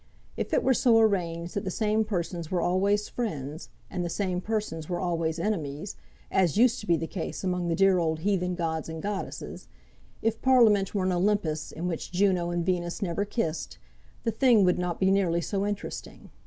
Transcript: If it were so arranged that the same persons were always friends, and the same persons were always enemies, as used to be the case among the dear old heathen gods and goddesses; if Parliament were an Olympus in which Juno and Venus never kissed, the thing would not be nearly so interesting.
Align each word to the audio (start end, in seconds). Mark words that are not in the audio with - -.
If 0.35 0.51
it 0.51 0.63
were 0.63 0.73
so 0.73 0.99
arranged 0.99 1.53
that 1.53 1.63
the 1.63 1.69
same 1.69 2.03
persons 2.03 2.49
were 2.49 2.59
always 2.59 3.07
friends, 3.07 3.69
and 3.87 4.03
the 4.03 4.09
same 4.09 4.41
persons 4.41 4.89
were 4.89 4.99
always 4.99 5.37
enemies, 5.37 5.95
as 6.31 6.57
used 6.57 6.79
to 6.79 6.87
be 6.87 6.97
the 6.97 7.05
case 7.05 7.43
among 7.43 7.67
the 7.67 7.75
dear 7.75 7.99
old 7.99 8.21
heathen 8.21 8.55
gods 8.55 8.89
and 8.89 8.99
goddesses; 8.99 9.67
if 10.23 10.41
Parliament 10.41 10.95
were 10.95 11.05
an 11.05 11.11
Olympus 11.11 11.71
in 11.71 11.85
which 11.85 12.11
Juno 12.11 12.49
and 12.49 12.65
Venus 12.65 13.03
never 13.03 13.25
kissed, 13.25 13.77
the 14.23 14.31
thing 14.31 14.65
would 14.65 14.79
not 14.79 14.99
be 14.99 15.11
nearly 15.11 15.39
so 15.39 15.67
interesting. 15.67 16.31